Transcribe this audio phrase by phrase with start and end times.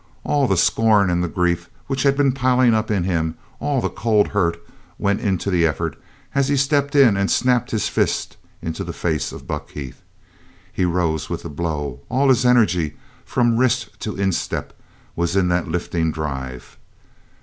[0.23, 3.87] All the scorn and the grief which had been piling up in him, all the
[3.91, 4.59] cold hurt
[4.97, 5.95] went into the effort
[6.33, 10.01] as he stepped in and snapped his fist into the face of Buck Heath.
[10.73, 12.95] He rose with the blow; all his energy,
[13.25, 14.73] from wrist to instep,
[15.15, 16.79] was in that lifting drive.